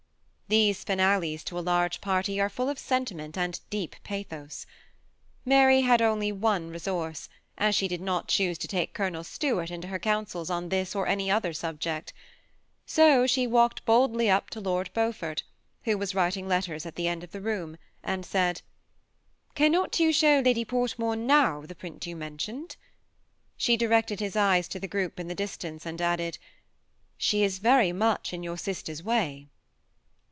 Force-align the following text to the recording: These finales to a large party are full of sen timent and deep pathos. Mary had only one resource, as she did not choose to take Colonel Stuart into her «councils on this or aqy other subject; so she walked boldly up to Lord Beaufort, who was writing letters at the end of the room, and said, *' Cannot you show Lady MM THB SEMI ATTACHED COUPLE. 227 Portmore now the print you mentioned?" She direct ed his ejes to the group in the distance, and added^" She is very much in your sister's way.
These 0.59 0.83
finales 0.83 1.45
to 1.45 1.57
a 1.57 1.61
large 1.61 2.01
party 2.01 2.37
are 2.41 2.49
full 2.49 2.67
of 2.67 2.77
sen 2.77 3.05
timent 3.05 3.37
and 3.37 3.57
deep 3.69 3.95
pathos. 4.03 4.65
Mary 5.45 5.79
had 5.79 6.01
only 6.01 6.33
one 6.33 6.69
resource, 6.71 7.29
as 7.57 7.73
she 7.73 7.87
did 7.87 8.01
not 8.01 8.27
choose 8.27 8.57
to 8.57 8.67
take 8.67 8.93
Colonel 8.93 9.23
Stuart 9.23 9.71
into 9.71 9.87
her 9.87 9.97
«councils 10.13 10.49
on 10.49 10.67
this 10.67 10.93
or 10.93 11.07
aqy 11.07 11.33
other 11.33 11.53
subject; 11.53 12.11
so 12.85 13.25
she 13.25 13.47
walked 13.47 13.85
boldly 13.85 14.29
up 14.29 14.49
to 14.49 14.59
Lord 14.59 14.89
Beaufort, 14.93 15.43
who 15.85 15.97
was 15.97 16.13
writing 16.13 16.49
letters 16.49 16.85
at 16.85 16.95
the 16.95 17.07
end 17.07 17.23
of 17.23 17.31
the 17.31 17.39
room, 17.39 17.77
and 18.03 18.25
said, 18.25 18.61
*' 19.09 19.55
Cannot 19.55 20.01
you 20.01 20.11
show 20.11 20.41
Lady 20.43 20.65
MM 20.65 20.67
THB 20.67 20.67
SEMI 20.67 20.67
ATTACHED 20.67 20.67
COUPLE. 20.67 20.87
227 20.97 20.97
Portmore 20.97 21.25
now 21.25 21.61
the 21.65 21.75
print 21.75 22.05
you 22.05 22.15
mentioned?" 22.17 22.75
She 23.55 23.77
direct 23.77 24.11
ed 24.11 24.19
his 24.19 24.35
ejes 24.35 24.67
to 24.67 24.81
the 24.81 24.89
group 24.89 25.17
in 25.17 25.29
the 25.29 25.33
distance, 25.33 25.85
and 25.85 25.99
added^" 25.99 26.37
She 27.17 27.41
is 27.45 27.59
very 27.59 27.93
much 27.93 28.33
in 28.33 28.43
your 28.43 28.57
sister's 28.57 29.01
way. 29.01 29.47